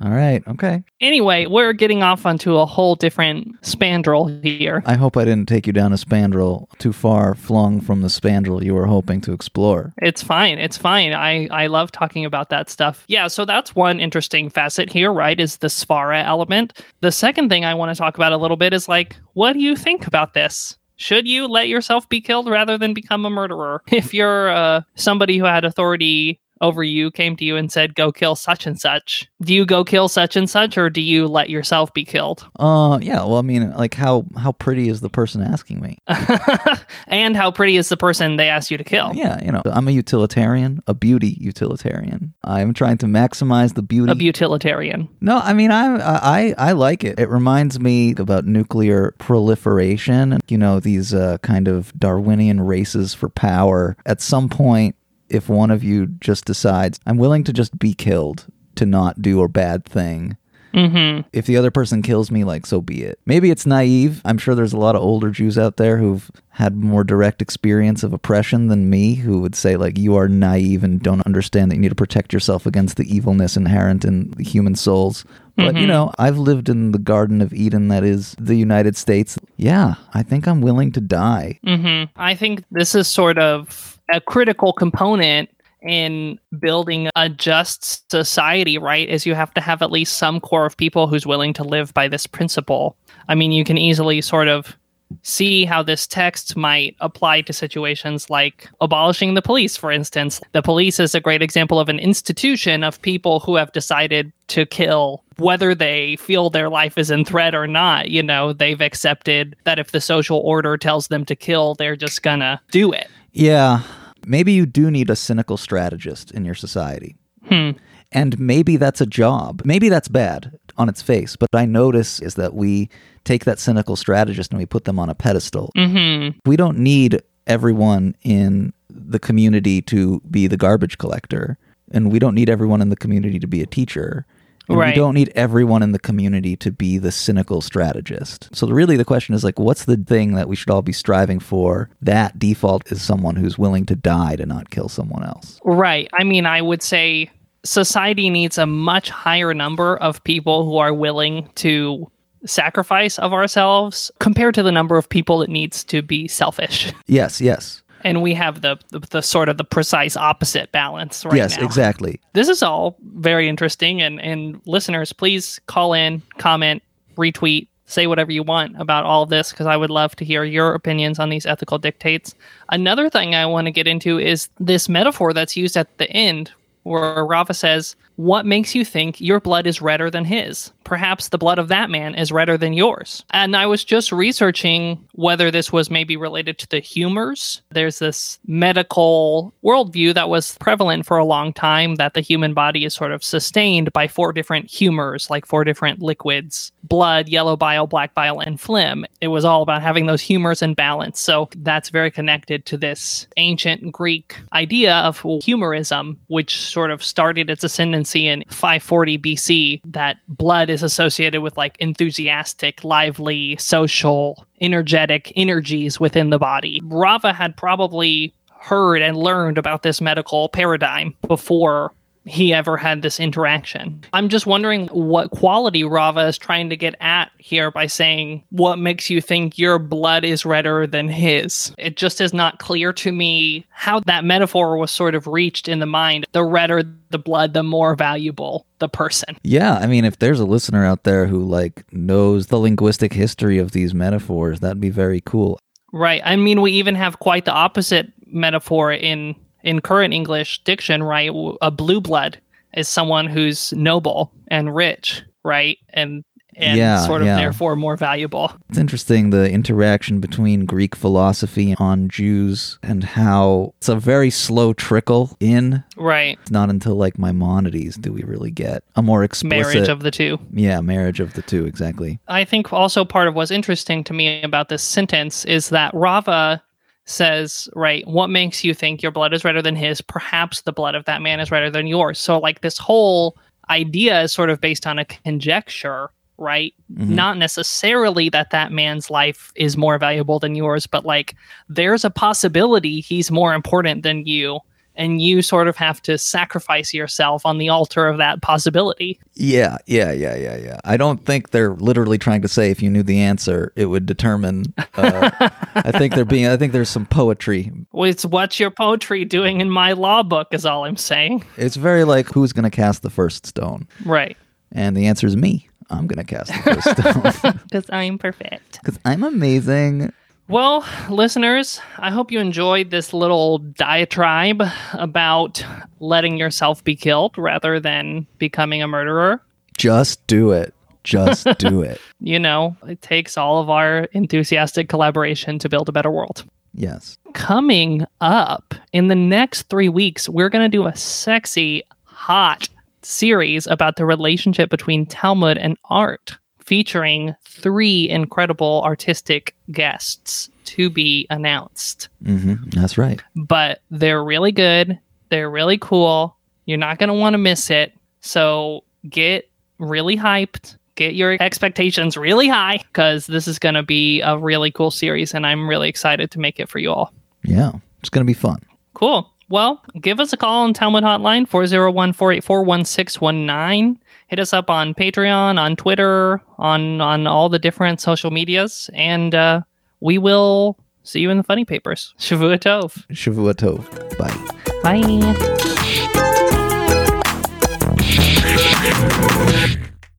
All 0.00 0.10
right. 0.10 0.42
Okay. 0.48 0.82
Anyway, 1.00 1.46
we're 1.46 1.74
getting 1.74 2.02
off 2.02 2.24
onto 2.24 2.56
a 2.56 2.66
whole 2.66 2.94
different 2.94 3.60
spandrel 3.60 4.42
here. 4.42 4.82
I 4.86 4.94
hope 4.94 5.16
I 5.16 5.24
didn't 5.24 5.48
take 5.48 5.66
you 5.66 5.72
down 5.72 5.92
a 5.92 5.96
spandrel 5.96 6.66
too 6.78 6.92
far 6.92 7.34
flung 7.34 7.80
from 7.80 8.00
the 8.00 8.08
spandrel 8.08 8.62
you 8.62 8.74
were 8.74 8.86
hoping 8.86 9.20
to 9.22 9.32
explore. 9.32 9.92
It's 10.00 10.22
fine. 10.22 10.58
It's 10.58 10.78
fine. 10.78 11.12
I, 11.12 11.46
I 11.48 11.66
love 11.66 11.92
talking 11.92 12.24
about 12.24 12.48
that 12.48 12.70
stuff. 12.70 13.04
Yeah, 13.06 13.28
so 13.28 13.44
that's 13.44 13.76
one 13.76 14.00
interesting 14.00 14.48
facet 14.48 14.90
here, 14.90 15.12
right? 15.12 15.38
Is 15.38 15.58
the 15.58 15.68
Svara 15.68 16.24
element. 16.24 16.82
The 17.00 17.12
second 17.12 17.50
thing 17.50 17.64
I 17.64 17.74
want 17.74 17.94
to 17.94 17.98
talk 17.98 18.16
about 18.16 18.32
a 18.32 18.38
little 18.38 18.56
bit 18.56 18.72
is 18.72 18.88
like, 18.88 19.16
what 19.34 19.52
do 19.52 19.60
you 19.60 19.76
think 19.76 20.06
about 20.06 20.32
this? 20.32 20.78
Should 20.96 21.26
you 21.26 21.48
let 21.48 21.66
yourself 21.66 22.08
be 22.08 22.20
killed 22.20 22.48
rather 22.48 22.78
than 22.78 22.94
become 22.94 23.24
a 23.24 23.30
murderer? 23.30 23.82
If 23.92 24.14
you're 24.14 24.50
uh, 24.50 24.82
somebody 24.94 25.38
who 25.38 25.44
had 25.44 25.64
authority 25.64 26.40
over 26.62 26.82
you 26.82 27.10
came 27.10 27.36
to 27.36 27.44
you 27.44 27.56
and 27.56 27.70
said, 27.70 27.94
go 27.94 28.10
kill 28.10 28.34
such 28.34 28.66
and 28.66 28.80
such, 28.80 29.28
do 29.42 29.52
you 29.52 29.66
go 29.66 29.84
kill 29.84 30.08
such 30.08 30.36
and 30.36 30.48
such 30.48 30.78
or 30.78 30.88
do 30.88 31.00
you 31.00 31.26
let 31.26 31.50
yourself 31.50 31.92
be 31.92 32.04
killed? 32.04 32.48
Uh, 32.58 32.98
yeah. 33.02 33.18
Well, 33.18 33.36
I 33.36 33.42
mean, 33.42 33.72
like 33.72 33.94
how 33.94 34.24
how 34.38 34.52
pretty 34.52 34.88
is 34.88 35.00
the 35.00 35.10
person 35.10 35.42
asking 35.42 35.80
me? 35.80 35.98
and 37.06 37.36
how 37.36 37.50
pretty 37.50 37.76
is 37.76 37.88
the 37.88 37.96
person 37.96 38.36
they 38.36 38.48
asked 38.48 38.70
you 38.70 38.78
to 38.78 38.84
kill? 38.84 39.12
Yeah, 39.14 39.42
you 39.44 39.52
know, 39.52 39.62
I'm 39.66 39.88
a 39.88 39.90
utilitarian, 39.90 40.82
a 40.86 40.94
beauty 40.94 41.36
utilitarian. 41.40 42.32
I'm 42.44 42.72
trying 42.72 42.98
to 42.98 43.06
maximize 43.06 43.74
the 43.74 43.82
beauty. 43.82 44.12
A 44.12 44.14
utilitarian. 44.14 45.08
No, 45.20 45.38
I 45.38 45.52
mean, 45.52 45.70
I 45.70 45.96
I 45.96 46.54
I 46.56 46.72
like 46.72 47.04
it. 47.04 47.18
It 47.18 47.28
reminds 47.28 47.78
me 47.78 48.14
about 48.16 48.46
nuclear 48.46 49.14
proliferation 49.18 50.12
and 50.12 50.42
you 50.48 50.58
know 50.58 50.80
these 50.80 51.14
uh, 51.14 51.38
kind 51.38 51.68
of 51.68 51.92
Darwinian 51.98 52.60
races 52.60 53.14
for 53.14 53.28
power. 53.28 53.96
At 54.06 54.20
some 54.20 54.48
point, 54.48 54.96
if 55.32 55.48
one 55.48 55.70
of 55.70 55.82
you 55.82 56.06
just 56.06 56.44
decides, 56.44 57.00
I'm 57.06 57.16
willing 57.16 57.44
to 57.44 57.52
just 57.52 57.78
be 57.78 57.94
killed 57.94 58.46
to 58.76 58.86
not 58.86 59.20
do 59.22 59.42
a 59.42 59.48
bad 59.48 59.84
thing. 59.84 60.36
Mm-hmm. 60.74 61.28
If 61.34 61.44
the 61.44 61.58
other 61.58 61.70
person 61.70 62.00
kills 62.00 62.30
me, 62.30 62.44
like, 62.44 62.64
so 62.64 62.80
be 62.80 63.02
it. 63.02 63.18
Maybe 63.26 63.50
it's 63.50 63.66
naive. 63.66 64.22
I'm 64.24 64.38
sure 64.38 64.54
there's 64.54 64.72
a 64.72 64.78
lot 64.78 64.96
of 64.96 65.02
older 65.02 65.30
Jews 65.30 65.58
out 65.58 65.76
there 65.76 65.98
who've 65.98 66.30
had 66.48 66.74
more 66.76 67.04
direct 67.04 67.42
experience 67.42 68.02
of 68.02 68.14
oppression 68.14 68.68
than 68.68 68.88
me 68.88 69.16
who 69.16 69.40
would 69.40 69.54
say, 69.54 69.76
like, 69.76 69.98
you 69.98 70.16
are 70.16 70.28
naive 70.28 70.82
and 70.82 71.02
don't 71.02 71.20
understand 71.26 71.70
that 71.70 71.74
you 71.74 71.82
need 71.82 71.90
to 71.90 71.94
protect 71.94 72.32
yourself 72.32 72.64
against 72.64 72.96
the 72.96 73.04
evilness 73.14 73.54
inherent 73.54 74.02
in 74.06 74.32
human 74.38 74.74
souls. 74.74 75.26
But, 75.56 75.74
Mhm. 75.74 75.80
you 75.82 75.86
know, 75.86 76.10
I've 76.18 76.38
lived 76.38 76.70
in 76.70 76.92
the 76.92 76.98
Garden 76.98 77.42
of 77.42 77.52
Eden 77.52 77.88
that 77.88 78.02
is 78.02 78.34
the 78.40 78.56
United 78.56 78.96
States. 78.96 79.38
Yeah, 79.58 79.96
I 80.14 80.22
think 80.22 80.48
I'm 80.48 80.62
willing 80.62 80.90
to 80.92 81.00
die. 81.02 81.58
hmm 81.66 82.04
I 82.16 82.34
think 82.34 82.64
this 82.70 82.94
is 82.94 83.06
sort 83.08 83.36
of 83.36 83.91
a 84.12 84.20
critical 84.20 84.72
component 84.72 85.50
in 85.82 86.38
building 86.60 87.08
a 87.16 87.28
just 87.28 88.08
society, 88.10 88.78
right? 88.78 89.08
Is 89.08 89.26
you 89.26 89.34
have 89.34 89.52
to 89.54 89.60
have 89.60 89.82
at 89.82 89.90
least 89.90 90.16
some 90.16 90.40
core 90.40 90.64
of 90.64 90.76
people 90.76 91.08
who's 91.08 91.26
willing 91.26 91.52
to 91.54 91.64
live 91.64 91.92
by 91.92 92.08
this 92.08 92.26
principle. 92.26 92.96
I 93.28 93.34
mean, 93.34 93.52
you 93.52 93.64
can 93.64 93.78
easily 93.78 94.20
sort 94.20 94.48
of 94.48 94.76
see 95.22 95.64
how 95.64 95.82
this 95.82 96.06
text 96.06 96.56
might 96.56 96.96
apply 97.00 97.42
to 97.42 97.52
situations 97.52 98.30
like 98.30 98.68
abolishing 98.80 99.34
the 99.34 99.42
police, 99.42 99.76
for 99.76 99.90
instance. 99.92 100.40
The 100.52 100.62
police 100.62 100.98
is 101.00 101.14
a 101.14 101.20
great 101.20 101.42
example 101.42 101.80
of 101.80 101.88
an 101.88 101.98
institution 101.98 102.82
of 102.82 103.00
people 103.02 103.40
who 103.40 103.56
have 103.56 103.72
decided 103.72 104.32
to 104.48 104.66
kill 104.66 105.22
whether 105.38 105.74
they 105.74 106.16
feel 106.16 106.50
their 106.50 106.68
life 106.68 106.98
is 106.98 107.10
in 107.10 107.24
threat 107.24 107.54
or 107.54 107.66
not. 107.66 108.10
You 108.10 108.22
know, 108.22 108.52
they've 108.52 108.80
accepted 108.80 109.56
that 109.64 109.78
if 109.78 109.92
the 109.92 110.00
social 110.00 110.38
order 110.38 110.76
tells 110.76 111.08
them 111.08 111.24
to 111.26 111.36
kill, 111.36 111.74
they're 111.74 111.96
just 111.96 112.22
gonna 112.22 112.60
do 112.70 112.92
it. 112.92 113.08
Yeah, 113.32 113.82
maybe 114.26 114.52
you 114.52 114.66
do 114.66 114.90
need 114.90 115.10
a 115.10 115.16
cynical 115.16 115.56
strategist 115.56 116.30
in 116.30 116.44
your 116.44 116.54
society. 116.54 117.16
Hmm. 117.46 117.70
And 118.12 118.38
maybe 118.38 118.76
that's 118.76 119.00
a 119.00 119.06
job. 119.06 119.62
Maybe 119.64 119.88
that's 119.88 120.08
bad 120.08 120.58
on 120.82 120.88
its 120.88 121.00
face. 121.00 121.36
But 121.36 121.48
I 121.54 121.64
notice 121.64 122.20
is 122.20 122.34
that 122.34 122.54
we 122.54 122.90
take 123.24 123.44
that 123.44 123.58
cynical 123.58 123.96
strategist 123.96 124.50
and 124.50 124.58
we 124.58 124.66
put 124.66 124.84
them 124.84 124.98
on 124.98 125.08
a 125.08 125.14
pedestal. 125.14 125.70
hmm 125.76 126.30
We 126.44 126.56
don't 126.56 126.78
need 126.78 127.22
everyone 127.46 128.14
in 128.22 128.72
the 128.90 129.18
community 129.18 129.80
to 129.82 130.20
be 130.30 130.46
the 130.46 130.56
garbage 130.56 130.98
collector. 130.98 131.56
And 131.92 132.10
we 132.12 132.18
don't 132.18 132.34
need 132.34 132.50
everyone 132.50 132.82
in 132.82 132.88
the 132.88 132.96
community 132.96 133.38
to 133.38 133.46
be 133.46 133.62
a 133.62 133.66
teacher. 133.66 134.26
And 134.68 134.78
Right. 134.78 134.94
we 134.94 135.00
don't 135.00 135.14
need 135.14 135.30
everyone 135.34 135.82
in 135.82 135.92
the 135.92 135.98
community 135.98 136.56
to 136.56 136.70
be 136.70 136.96
the 136.98 137.10
cynical 137.12 137.60
strategist. 137.60 138.48
So 138.52 138.68
really 138.68 138.96
the 138.96 139.04
question 139.04 139.34
is 139.34 139.42
like 139.44 139.58
what's 139.58 139.84
the 139.84 139.96
thing 139.96 140.34
that 140.34 140.48
we 140.48 140.56
should 140.56 140.70
all 140.70 140.82
be 140.82 140.92
striving 140.92 141.40
for? 141.40 141.90
That 142.00 142.38
default 142.38 142.90
is 142.92 143.02
someone 143.02 143.36
who's 143.36 143.58
willing 143.58 143.86
to 143.86 143.96
die 143.96 144.36
to 144.36 144.46
not 144.46 144.70
kill 144.70 144.88
someone 144.88 145.24
else. 145.24 145.58
Right. 145.64 146.08
I 146.12 146.24
mean, 146.24 146.46
I 146.46 146.62
would 146.62 146.82
say 146.82 147.30
society 147.64 148.30
needs 148.30 148.58
a 148.58 148.66
much 148.66 149.10
higher 149.10 149.54
number 149.54 149.96
of 149.98 150.22
people 150.24 150.64
who 150.64 150.76
are 150.76 150.92
willing 150.92 151.48
to 151.56 152.10
sacrifice 152.44 153.18
of 153.18 153.32
ourselves 153.32 154.10
compared 154.18 154.54
to 154.54 154.62
the 154.62 154.72
number 154.72 154.96
of 154.96 155.08
people 155.08 155.42
it 155.42 155.50
needs 155.50 155.84
to 155.84 156.02
be 156.02 156.26
selfish. 156.28 156.92
Yes, 157.06 157.40
yes. 157.40 157.82
And 158.04 158.20
we 158.20 158.34
have 158.34 158.62
the, 158.62 158.78
the, 158.88 158.98
the 158.98 159.22
sort 159.22 159.48
of 159.48 159.58
the 159.58 159.64
precise 159.64 160.16
opposite 160.16 160.72
balance 160.72 161.24
right 161.24 161.36
yes, 161.36 161.56
now. 161.56 161.64
exactly. 161.64 162.20
This 162.32 162.48
is 162.48 162.62
all 162.62 162.96
very 163.14 163.48
interesting 163.48 164.02
and, 164.02 164.20
and 164.20 164.60
listeners, 164.66 165.12
please 165.12 165.60
call 165.66 165.92
in, 165.92 166.20
comment, 166.38 166.82
retweet, 167.16 167.68
say 167.86 168.08
whatever 168.08 168.32
you 168.32 168.42
want 168.42 168.80
about 168.80 169.04
all 169.04 169.22
of 169.22 169.28
this 169.28 169.52
because 169.52 169.66
I 169.66 169.76
would 169.76 169.90
love 169.90 170.16
to 170.16 170.24
hear 170.24 170.42
your 170.42 170.74
opinions 170.74 171.20
on 171.20 171.28
these 171.28 171.46
ethical 171.46 171.78
dictates. 171.78 172.34
Another 172.70 173.08
thing 173.08 173.36
I 173.36 173.46
want 173.46 173.66
to 173.66 173.70
get 173.70 173.86
into 173.86 174.18
is 174.18 174.48
this 174.58 174.88
metaphor 174.88 175.32
that's 175.32 175.56
used 175.56 175.76
at 175.76 175.96
the 175.98 176.10
end 176.10 176.50
where 176.82 177.24
Rava 177.24 177.54
says, 177.54 177.96
What 178.22 178.46
makes 178.46 178.76
you 178.76 178.84
think 178.84 179.20
your 179.20 179.40
blood 179.40 179.66
is 179.66 179.82
redder 179.82 180.08
than 180.08 180.24
his? 180.24 180.70
Perhaps 180.84 181.28
the 181.28 181.38
blood 181.38 181.58
of 181.58 181.66
that 181.68 181.90
man 181.90 182.14
is 182.14 182.30
redder 182.30 182.56
than 182.56 182.72
yours. 182.72 183.24
And 183.30 183.56
I 183.56 183.66
was 183.66 183.82
just 183.82 184.12
researching 184.12 185.04
whether 185.12 185.50
this 185.50 185.72
was 185.72 185.90
maybe 185.90 186.16
related 186.16 186.56
to 186.58 186.68
the 186.68 186.78
humors. 186.78 187.62
There's 187.70 187.98
this 187.98 188.38
medical 188.46 189.52
worldview 189.64 190.14
that 190.14 190.28
was 190.28 190.56
prevalent 190.58 191.04
for 191.04 191.16
a 191.16 191.24
long 191.24 191.52
time 191.52 191.96
that 191.96 192.14
the 192.14 192.20
human 192.20 192.54
body 192.54 192.84
is 192.84 192.94
sort 192.94 193.10
of 193.10 193.24
sustained 193.24 193.92
by 193.92 194.06
four 194.06 194.32
different 194.32 194.70
humors, 194.70 195.28
like 195.28 195.44
four 195.44 195.64
different 195.64 196.00
liquids 196.00 196.70
blood, 196.84 197.28
yellow 197.28 197.56
bile, 197.56 197.86
black 197.86 198.14
bile, 198.14 198.40
and 198.40 198.60
phlegm. 198.60 199.04
It 199.20 199.28
was 199.28 199.44
all 199.44 199.62
about 199.62 199.82
having 199.82 200.06
those 200.06 200.20
humors 200.20 200.62
in 200.62 200.74
balance. 200.74 201.20
So 201.20 201.48
that's 201.56 201.88
very 201.88 202.10
connected 202.10 202.66
to 202.66 202.76
this 202.76 203.26
ancient 203.36 203.92
Greek 203.92 204.36
idea 204.52 204.96
of 204.96 205.24
humorism, 205.42 206.20
which 206.26 206.60
sort 206.60 206.90
of 206.90 207.02
started 207.02 207.48
its 207.48 207.64
ascendancy 207.64 208.11
in 208.14 208.44
540 208.48 209.18
BC, 209.18 209.80
that 209.84 210.18
blood 210.28 210.70
is 210.70 210.82
associated 210.82 211.42
with 211.42 211.56
like 211.56 211.76
enthusiastic, 211.78 212.84
lively, 212.84 213.56
social, 213.56 214.46
energetic 214.60 215.32
energies 215.36 215.98
within 215.98 216.30
the 216.30 216.38
body. 216.38 216.80
Rava 216.84 217.32
had 217.32 217.56
probably 217.56 218.34
heard 218.60 219.02
and 219.02 219.16
learned 219.16 219.58
about 219.58 219.82
this 219.82 220.00
medical 220.00 220.48
paradigm 220.48 221.14
before 221.26 221.92
he 222.24 222.54
ever 222.54 222.76
had 222.76 223.02
this 223.02 223.18
interaction. 223.18 224.04
I'm 224.12 224.28
just 224.28 224.46
wondering 224.46 224.88
what 224.88 225.30
quality 225.30 225.84
Rava 225.84 226.26
is 226.26 226.38
trying 226.38 226.70
to 226.70 226.76
get 226.76 226.94
at 227.00 227.30
here 227.38 227.70
by 227.70 227.86
saying 227.86 228.44
what 228.50 228.78
makes 228.78 229.10
you 229.10 229.20
think 229.20 229.58
your 229.58 229.78
blood 229.78 230.24
is 230.24 230.44
redder 230.44 230.86
than 230.86 231.08
his. 231.08 231.74
It 231.78 231.96
just 231.96 232.20
is 232.20 232.32
not 232.32 232.58
clear 232.58 232.92
to 232.94 233.12
me 233.12 233.66
how 233.70 234.00
that 234.00 234.24
metaphor 234.24 234.76
was 234.76 234.90
sort 234.90 235.14
of 235.14 235.26
reached 235.26 235.68
in 235.68 235.80
the 235.80 235.86
mind. 235.86 236.26
The 236.32 236.44
redder 236.44 236.84
the 237.10 237.18
blood, 237.18 237.52
the 237.52 237.62
more 237.62 237.94
valuable 237.94 238.66
the 238.78 238.88
person. 238.88 239.36
Yeah, 239.42 239.74
I 239.74 239.86
mean, 239.86 240.04
if 240.04 240.18
there's 240.18 240.40
a 240.40 240.46
listener 240.46 240.84
out 240.84 241.04
there 241.04 241.26
who 241.26 241.44
like 241.44 241.84
knows 241.92 242.48
the 242.48 242.58
linguistic 242.58 243.12
history 243.12 243.58
of 243.58 243.72
these 243.72 243.94
metaphors, 243.94 244.60
that'd 244.60 244.80
be 244.80 244.90
very 244.90 245.20
cool. 245.20 245.60
Right. 245.92 246.22
I 246.24 246.36
mean, 246.36 246.62
we 246.62 246.72
even 246.72 246.94
have 246.94 247.18
quite 247.18 247.44
the 247.44 247.52
opposite 247.52 248.12
metaphor 248.26 248.92
in 248.92 249.36
in 249.62 249.80
current 249.80 250.14
English 250.14 250.62
diction, 250.64 251.02
right? 251.02 251.30
A 251.60 251.70
blue 251.70 252.00
blood 252.00 252.38
is 252.74 252.88
someone 252.88 253.26
who's 253.26 253.72
noble 253.72 254.32
and 254.48 254.74
rich, 254.74 255.22
right? 255.44 255.78
And 255.90 256.24
and 256.54 256.76
Yeah, 256.76 257.06
sort 257.06 257.22
of 257.22 257.26
yeah. 257.28 257.36
therefore 257.36 257.76
more 257.76 257.96
valuable. 257.96 258.52
It's 258.68 258.76
interesting 258.76 259.30
the 259.30 259.50
interaction 259.50 260.20
between 260.20 260.66
Greek 260.66 260.94
philosophy 260.94 261.74
on 261.78 262.10
Jews 262.10 262.78
and 262.82 263.02
how 263.04 263.72
it's 263.78 263.88
a 263.88 263.96
very 263.96 264.28
slow 264.28 264.74
trickle 264.74 265.34
in. 265.40 265.82
Right. 265.96 266.38
It's 266.42 266.50
not 266.50 266.68
until 266.68 266.94
like 266.96 267.18
Maimonides 267.18 267.96
do 267.96 268.12
we 268.12 268.22
really 268.24 268.50
get 268.50 268.84
a 268.96 269.02
more 269.02 269.24
explicit 269.24 269.74
Marriage 269.74 269.88
of 269.88 270.00
the 270.02 270.10
two. 270.10 270.38
yeah 270.52 270.82
marriage 270.82 271.20
of 271.20 271.32
the 271.32 271.42
two 271.42 271.64
exactly. 271.64 272.20
I 272.28 272.44
think 272.44 272.70
also 272.70 273.02
part 273.02 273.28
of 273.28 273.34
what's 273.34 273.50
interesting 273.50 274.04
to 274.04 274.12
me 274.12 274.42
about 274.42 274.68
this 274.68 274.82
sentence 274.82 275.46
is 275.46 275.70
that 275.70 275.94
Rava 275.94 276.62
says, 277.04 277.68
right, 277.74 278.06
what 278.06 278.30
makes 278.30 278.64
you 278.64 278.74
think 278.74 279.02
your 279.02 279.12
blood 279.12 279.32
is 279.32 279.44
redder 279.44 279.62
than 279.62 279.76
his? 279.76 280.00
Perhaps 280.00 280.62
the 280.62 280.72
blood 280.72 280.94
of 280.94 281.04
that 281.06 281.22
man 281.22 281.40
is 281.40 281.50
redder 281.50 281.70
than 281.70 281.86
yours. 281.86 282.18
So, 282.18 282.38
like, 282.38 282.60
this 282.60 282.78
whole 282.78 283.36
idea 283.70 284.22
is 284.22 284.32
sort 284.32 284.50
of 284.50 284.60
based 284.60 284.86
on 284.86 284.98
a 284.98 285.04
conjecture, 285.04 286.10
right? 286.38 286.74
Mm-hmm. 286.92 287.14
Not 287.14 287.38
necessarily 287.38 288.28
that 288.30 288.50
that 288.50 288.72
man's 288.72 289.10
life 289.10 289.52
is 289.56 289.76
more 289.76 289.98
valuable 289.98 290.38
than 290.38 290.54
yours, 290.54 290.86
but 290.86 291.04
like, 291.04 291.34
there's 291.68 292.04
a 292.04 292.10
possibility 292.10 293.00
he's 293.00 293.30
more 293.30 293.54
important 293.54 294.02
than 294.02 294.26
you. 294.26 294.60
And 294.94 295.22
you 295.22 295.40
sort 295.40 295.68
of 295.68 295.76
have 295.76 296.02
to 296.02 296.18
sacrifice 296.18 296.92
yourself 296.92 297.46
on 297.46 297.56
the 297.58 297.70
altar 297.70 298.08
of 298.08 298.18
that 298.18 298.42
possibility. 298.42 299.18
Yeah, 299.34 299.78
yeah, 299.86 300.12
yeah, 300.12 300.36
yeah, 300.36 300.56
yeah. 300.56 300.80
I 300.84 300.98
don't 300.98 301.24
think 301.24 301.50
they're 301.50 301.72
literally 301.74 302.18
trying 302.18 302.42
to 302.42 302.48
say 302.48 302.70
if 302.70 302.82
you 302.82 302.90
knew 302.90 303.02
the 303.02 303.20
answer, 303.20 303.72
it 303.74 303.86
would 303.86 304.04
determine. 304.04 304.74
Uh, 304.94 305.30
I 305.74 305.92
think 305.92 306.14
they're 306.14 306.26
being. 306.26 306.46
I 306.46 306.58
think 306.58 306.72
there's 306.72 306.90
some 306.90 307.06
poetry. 307.06 307.72
Well, 307.92 308.10
It's 308.10 308.24
what's 308.26 308.60
your 308.60 308.70
poetry 308.70 309.24
doing 309.24 309.60
in 309.62 309.70
my 309.70 309.92
law 309.92 310.22
book, 310.22 310.48
is 310.52 310.66
all 310.66 310.84
I'm 310.84 310.98
saying. 310.98 311.44
It's 311.56 311.76
very 311.76 312.04
like 312.04 312.28
who's 312.28 312.52
going 312.52 312.64
to 312.64 312.70
cast 312.70 313.02
the 313.02 313.10
first 313.10 313.46
stone, 313.46 313.88
Right. 314.04 314.36
and 314.72 314.94
the 314.96 315.06
answer 315.06 315.26
is 315.26 315.36
me. 315.36 315.68
I'm 315.90 316.06
going 316.06 316.24
to 316.24 316.34
cast 316.34 316.48
the 316.48 316.58
first 316.82 317.38
stone 317.38 317.60
Because 317.70 317.84
I'm 317.90 318.18
perfect. 318.18 318.78
because 318.84 318.98
I'm 319.04 319.22
amazing. 319.22 320.12
Well, 320.52 320.86
listeners, 321.08 321.80
I 321.96 322.10
hope 322.10 322.30
you 322.30 322.38
enjoyed 322.38 322.90
this 322.90 323.14
little 323.14 323.56
diatribe 323.56 324.62
about 324.92 325.64
letting 325.98 326.36
yourself 326.36 326.84
be 326.84 326.94
killed 326.94 327.38
rather 327.38 327.80
than 327.80 328.26
becoming 328.36 328.82
a 328.82 328.86
murderer. 328.86 329.40
Just 329.78 330.26
do 330.26 330.50
it. 330.50 330.74
Just 331.04 331.46
do 331.56 331.80
it. 331.92 332.02
You 332.20 332.38
know, 332.38 332.76
it 332.86 333.00
takes 333.00 333.38
all 333.38 333.62
of 333.62 333.70
our 333.70 334.00
enthusiastic 334.12 334.90
collaboration 334.90 335.58
to 335.58 335.70
build 335.70 335.88
a 335.88 335.92
better 335.92 336.10
world. 336.10 336.44
Yes. 336.74 337.16
coming 337.32 338.04
up 338.20 338.74
in 338.92 339.08
the 339.08 339.14
next 339.14 339.70
three 339.70 339.88
weeks, 339.88 340.28
we're 340.28 340.50
going 340.50 340.70
to 340.70 340.76
do 340.76 340.86
a 340.86 340.94
sexy, 340.94 341.82
hot 342.04 342.68
series 343.00 343.66
about 343.66 343.96
the 343.96 344.04
relationship 344.04 344.68
between 344.68 345.06
Talmud 345.06 345.56
and 345.56 345.78
art, 345.86 346.36
featuring 346.60 347.34
three 347.44 348.08
incredible 348.08 348.82
artistic 348.84 349.54
guests 349.70 350.48
to 350.64 350.90
be 350.90 351.26
announced. 351.30 352.08
hmm 352.24 352.54
That's 352.68 352.98
right. 352.98 353.22
But 353.34 353.82
they're 353.90 354.24
really 354.24 354.52
good, 354.52 354.98
they're 355.28 355.50
really 355.50 355.78
cool. 355.78 356.36
You're 356.66 356.78
not 356.78 356.98
going 356.98 357.08
to 357.08 357.14
want 357.14 357.34
to 357.34 357.38
miss 357.38 357.70
it. 357.70 357.92
So 358.20 358.84
get 359.08 359.50
really 359.78 360.16
hyped. 360.16 360.76
Get 360.94 361.14
your 361.14 361.36
expectations 361.40 362.16
really 362.16 362.48
high 362.48 362.78
because 362.88 363.26
this 363.26 363.48
is 363.48 363.58
going 363.58 363.74
to 363.74 363.82
be 363.82 364.20
a 364.20 364.36
really 364.38 364.70
cool 364.70 364.90
series, 364.90 365.32
and 365.32 365.46
I'm 365.46 365.68
really 365.68 365.88
excited 365.88 366.30
to 366.32 366.38
make 366.38 366.60
it 366.60 366.68
for 366.68 366.78
you 366.78 366.92
all. 366.92 367.12
Yeah. 367.42 367.72
It's 368.00 368.10
going 368.10 368.24
to 368.24 368.30
be 368.30 368.34
fun. 368.34 368.60
Cool. 368.94 369.28
Well, 369.48 369.82
give 370.00 370.20
us 370.20 370.32
a 370.32 370.36
call 370.36 370.64
on 370.64 370.72
Talmud 370.72 371.04
Hotline 371.04 371.46
401 371.48 372.12
484 372.12 372.62
1619. 372.64 373.98
Hit 374.28 374.38
us 374.38 374.52
up 374.52 374.70
on 374.70 374.94
Patreon, 374.94 375.58
on 375.58 375.76
Twitter, 375.76 376.40
on, 376.58 377.00
on 377.00 377.26
all 377.26 377.48
the 377.48 377.58
different 377.58 378.00
social 378.00 378.30
medias, 378.30 378.88
and 378.94 379.34
uh, 379.34 379.60
we 380.02 380.18
will 380.18 380.76
see 381.04 381.20
you 381.20 381.30
in 381.30 381.36
the 381.36 381.44
funny 381.44 381.64
papers. 381.64 382.12
Shavua 382.18 382.58
Tov. 382.58 383.06
Shavua 383.12 383.54
Tov. 383.54 383.86
Bye. 384.18 384.34
Bye. 384.82 385.02